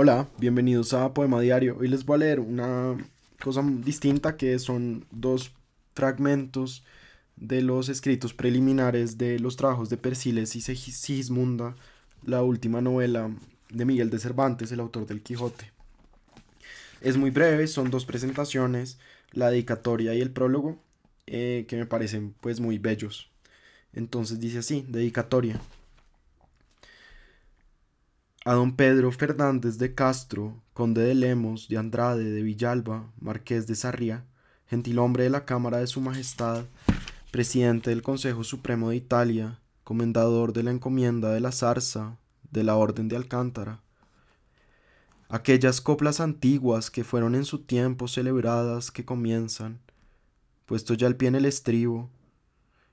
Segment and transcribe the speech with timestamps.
[0.00, 1.76] Hola, bienvenidos a Poema Diario.
[1.76, 2.96] Hoy les voy a leer una
[3.42, 5.50] cosa distinta que son dos
[5.92, 6.84] fragmentos
[7.34, 11.74] de los escritos preliminares de los trabajos de Persiles y Sigismunda,
[12.24, 13.28] la última novela
[13.70, 15.72] de Miguel de Cervantes, el autor del Quijote.
[17.00, 19.00] Es muy breve, son dos presentaciones,
[19.32, 20.78] la dedicatoria y el prólogo,
[21.26, 23.32] eh, que me parecen pues muy bellos.
[23.92, 25.60] Entonces dice así, dedicatoria
[28.44, 33.74] a don Pedro Fernández de Castro, conde de Lemos, de Andrade, de Villalba, marqués de
[33.74, 34.24] Sarria,
[34.66, 36.64] gentilhombre de la Cámara de Su Majestad,
[37.30, 42.16] presidente del Consejo Supremo de Italia, comendador de la encomienda de la zarza,
[42.50, 43.80] de la Orden de Alcántara.
[45.28, 49.80] Aquellas coplas antiguas que fueron en su tiempo celebradas que comienzan,
[50.64, 52.08] puesto ya el pie en el estribo,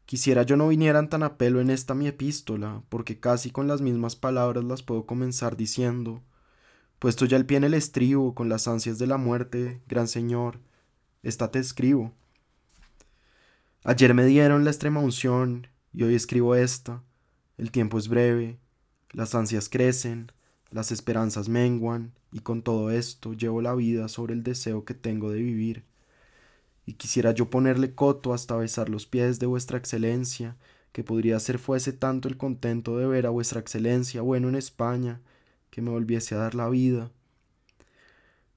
[0.05, 3.81] Quisiera yo no vinieran tan a pelo en esta mi epístola, porque casi con las
[3.81, 6.21] mismas palabras las puedo comenzar diciendo,
[6.99, 10.59] puesto ya el pie en el estribo con las ansias de la muerte, gran señor,
[11.23, 12.13] esta te escribo.
[13.83, 17.01] Ayer me dieron la extrema unción y hoy escribo esta.
[17.57, 18.59] El tiempo es breve,
[19.11, 20.31] las ansias crecen,
[20.69, 25.31] las esperanzas menguan, y con todo esto llevo la vida sobre el deseo que tengo
[25.31, 25.83] de vivir
[26.85, 30.55] y quisiera yo ponerle coto hasta besar los pies de vuestra excelencia,
[30.91, 35.19] que podría ser fuese tanto el contento de ver a vuestra excelencia bueno en España,
[35.69, 37.11] que me volviese a dar la vida.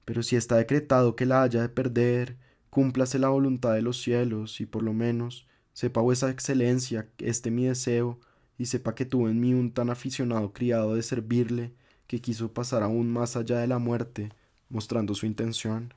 [0.05, 2.37] Pero si está decretado que la haya de perder,
[2.69, 7.65] cúmplase la voluntad de los cielos, y por lo menos sepa vuestra excelencia este mi
[7.65, 8.19] deseo,
[8.57, 11.73] y sepa que tuve en mí un tan aficionado criado de servirle,
[12.07, 14.31] que quiso pasar aún más allá de la muerte,
[14.69, 15.93] mostrando su intención.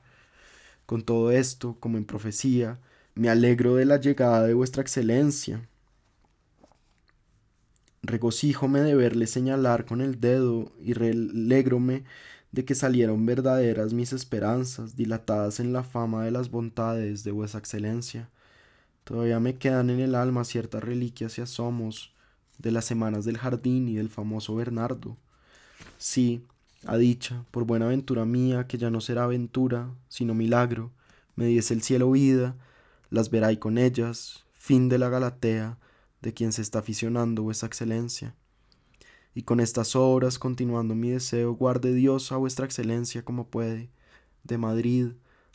[0.93, 2.79] Con todo esto, como en profecía,
[3.15, 5.67] me alegro de la llegada de vuestra excelencia.
[8.03, 12.03] Regocíjome de verle señalar con el dedo y relégrome
[12.51, 17.59] de que salieron verdaderas mis esperanzas, dilatadas en la fama de las bondades de vuestra
[17.59, 18.29] excelencia.
[19.03, 22.13] Todavía me quedan en el alma ciertas reliquias y asomos
[22.59, 25.17] de las semanas del jardín y del famoso Bernardo.
[25.97, 26.45] Sí,
[26.85, 30.91] a dicha, por buena ventura mía, que ya no será aventura, sino milagro,
[31.35, 32.55] me diese el cielo vida,
[33.09, 35.77] las verá y con ellas, fin de la Galatea,
[36.21, 38.35] de quien se está aficionando vuestra excelencia.
[39.35, 43.89] Y con estas obras, continuando mi deseo, guarde Dios a vuestra excelencia como puede,
[44.43, 45.07] de Madrid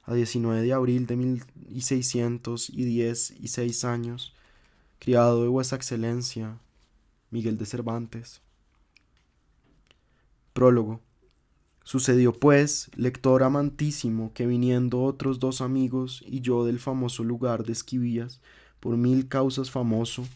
[0.09, 4.35] a 19 de abril de mil y seiscientos y diez y seis años,
[4.99, 6.59] criado de vuestra excelencia,
[7.31, 8.41] Miguel de Cervantes.
[10.55, 11.03] Prólogo.
[11.89, 17.73] Sucedió pues, lector amantísimo, que viniendo otros dos amigos y yo del famoso lugar de
[17.73, 18.43] Esquivías,
[18.79, 20.29] por mil causas famoso,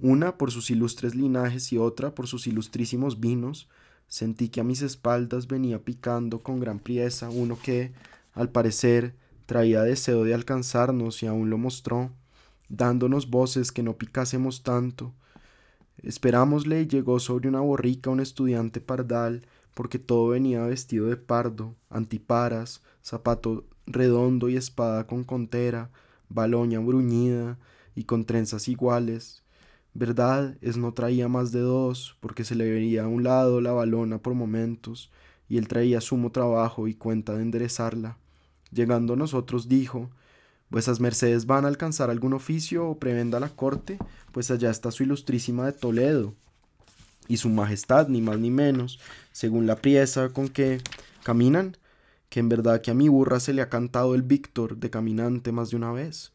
[0.00, 3.68] una por sus ilustres linajes y otra por sus ilustrísimos vinos,
[4.08, 7.92] sentí que a mis espaldas venía picando con gran priesa uno que,
[8.32, 9.14] al parecer,
[9.46, 12.10] traía deseo de alcanzarnos y aún lo mostró,
[12.68, 15.14] dándonos voces que no picásemos tanto.
[15.98, 21.74] Esperámosle y llegó sobre una borrica un estudiante pardal, porque todo venía vestido de pardo,
[21.90, 25.90] antiparas, zapato redondo y espada con contera,
[26.30, 27.58] baloña bruñida
[27.94, 29.42] y con trenzas iguales.
[29.92, 33.72] Verdad es no traía más de dos, porque se le veía a un lado la
[33.72, 35.10] balona por momentos,
[35.46, 38.16] y él traía sumo trabajo y cuenta de enderezarla.
[38.72, 40.08] Llegando a nosotros dijo,
[40.70, 43.98] Vuesas mercedes van a alcanzar algún oficio o prebenda la corte,
[44.32, 46.32] pues allá está su ilustrísima de Toledo,
[47.28, 48.98] y su majestad, ni más ni menos,
[49.32, 50.80] según la priesa con que
[51.22, 51.76] caminan,
[52.28, 55.52] que en verdad que a mi burra se le ha cantado el Víctor de caminante
[55.52, 56.32] más de una vez.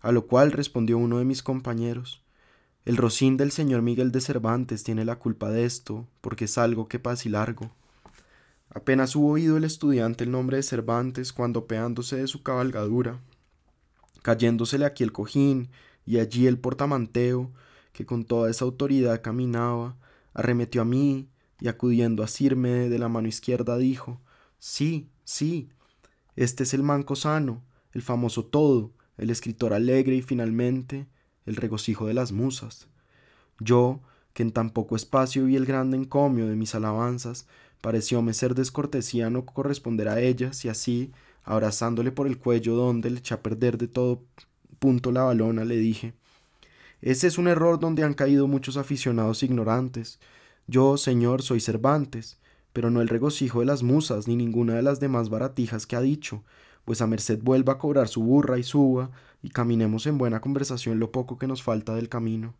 [0.00, 2.22] A lo cual respondió uno de mis compañeros,
[2.84, 6.86] el rocín del señor Miguel de Cervantes tiene la culpa de esto, porque es algo
[6.86, 7.70] que pasa y largo.
[8.68, 13.20] Apenas hubo oído el estudiante el nombre de Cervantes cuando peándose de su cabalgadura,
[14.22, 15.70] cayéndosele aquí el cojín
[16.04, 17.50] y allí el portamanteo,
[17.92, 19.96] que con toda esa autoridad caminaba,
[20.34, 21.30] arremetió a mí
[21.60, 24.20] y acudiendo a asirme de la mano izquierda dijo
[24.58, 25.70] Sí, sí,
[26.36, 27.62] este es el manco sano,
[27.92, 31.06] el famoso todo, el escritor alegre y finalmente
[31.46, 32.88] el regocijo de las musas.
[33.60, 34.00] Yo,
[34.32, 37.46] que en tan poco espacio vi el grande encomio de mis alabanzas,
[37.80, 41.12] parecióme ser descortesía no corresponder a ellas y así,
[41.44, 44.24] abrazándole por el cuello donde le eché a perder de todo
[44.78, 46.14] punto la balona, le dije
[47.04, 50.20] ese es un error donde han caído muchos aficionados ignorantes.
[50.66, 52.38] Yo, señor, soy Cervantes,
[52.72, 56.00] pero no el regocijo de las musas ni ninguna de las demás baratijas que ha
[56.00, 56.44] dicho,
[56.86, 59.10] pues a merced vuelva a cobrar su burra y suba,
[59.42, 62.54] y caminemos en buena conversación lo poco que nos falta del camino.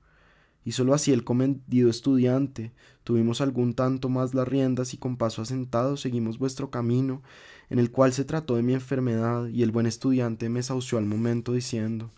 [0.67, 2.73] y solo así el comedido estudiante.
[3.03, 7.23] Tuvimos algún tanto más las riendas y con paso asentado seguimos vuestro camino,
[7.71, 11.07] en el cual se trató de mi enfermedad, y el buen estudiante me saució al
[11.07, 12.11] momento diciendo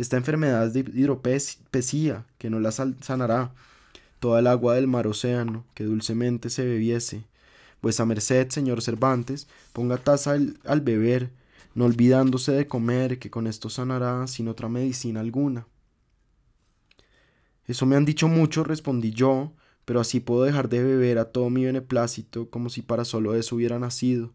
[0.00, 3.52] Esta enfermedad es de hidropesía, que no la sanará
[4.18, 7.24] toda el agua del mar océano, que dulcemente se bebiese.
[7.82, 11.32] Vuesa merced, señor Cervantes, ponga taza al, beber,
[11.74, 15.66] no olvidándose de comer, que con esto sanará sin otra medicina alguna.
[17.66, 19.52] Eso me han dicho mucho, respondí yo,
[19.84, 23.54] pero así puedo dejar de beber a todo mi beneplácito como si para solo eso
[23.54, 24.32] hubiera nacido.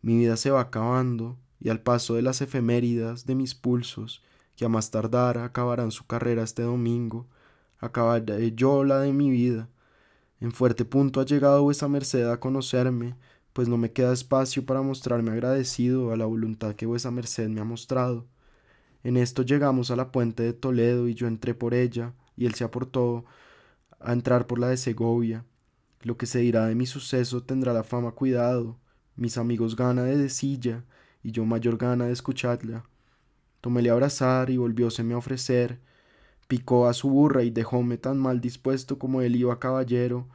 [0.00, 4.22] Mi vida se va acabando, y al paso de las efeméridas de mis pulsos,
[4.62, 7.26] que a más tardar acabarán su carrera este domingo,
[7.80, 9.68] acabaré yo la de mi vida.
[10.38, 13.16] En fuerte punto ha llegado vuesa merced a conocerme,
[13.52, 17.60] pues no me queda espacio para mostrarme agradecido a la voluntad que vuesa merced me
[17.60, 18.24] ha mostrado.
[19.02, 22.54] En esto llegamos a la puente de Toledo y yo entré por ella, y él
[22.54, 23.24] se aportó
[23.98, 25.44] a entrar por la de Segovia.
[26.02, 28.78] Lo que se dirá de mi suceso tendrá la fama cuidado,
[29.16, 30.84] mis amigos gana de silla,
[31.20, 32.84] y yo mayor gana de escucharla.
[33.62, 35.78] Toméle a abrazar y volvióseme a ofrecer,
[36.48, 40.26] picó a su burra y dejóme tan mal dispuesto como él iba caballero,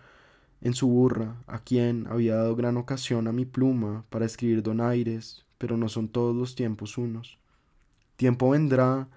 [0.62, 5.46] en su burra, a quien había dado gran ocasión a mi pluma para escribir donaires,
[5.58, 7.38] pero no son todos los tiempos unos.
[8.16, 9.10] Tiempo vendrá,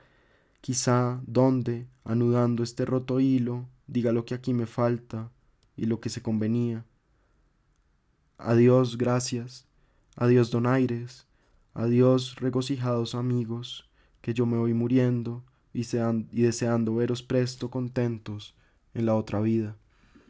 [0.61, 5.31] quizá, donde, anudando este roto hilo, diga lo que aquí me falta
[5.77, 6.85] y lo que se convenía.
[8.39, 9.69] Adiós, gracias,
[10.17, 11.29] adiós, donaires,
[11.75, 13.90] adiós, regocijados amigos,
[14.21, 15.85] que yo me voy muriendo y,
[16.33, 18.55] deseando veros presto contentos
[18.95, 19.77] en la otra vida.